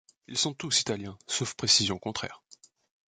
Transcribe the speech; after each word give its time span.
Ils 0.27 0.35
sont 0.39 0.55
tous 0.55 0.81
Italiens 0.81 1.19
sauf 1.27 1.53
précision 1.53 1.99
contraire. 1.99 2.41